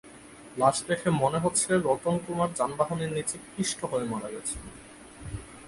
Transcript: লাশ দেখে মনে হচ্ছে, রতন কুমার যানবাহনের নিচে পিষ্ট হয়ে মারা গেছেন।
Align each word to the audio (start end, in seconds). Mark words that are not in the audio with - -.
লাশ 0.57 0.77
দেখে 0.87 1.09
মনে 1.21 1.39
হচ্ছে, 1.39 1.69
রতন 1.85 2.15
কুমার 2.25 2.49
যানবাহনের 2.53 3.11
নিচে 3.11 3.37
পিষ্ট 3.55 3.79
হয়ে 3.85 4.05
মারা 4.11 4.29
গেছেন। 4.31 4.61